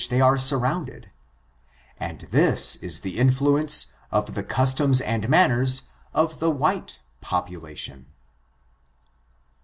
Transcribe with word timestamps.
373 0.01 0.17
they 0.17 0.21
are 0.27 0.37
surrounded, 0.39 1.11
and 1.99 2.21
this 2.31 2.75
is 2.77 3.01
the 3.01 3.19
influence 3.19 3.93
of 4.09 4.33
the 4.33 4.41
customs 4.41 4.99
and 4.99 5.29
manners 5.29 5.83
of 6.11 6.39
the 6.39 6.49
white 6.49 6.97
population. 7.21 8.07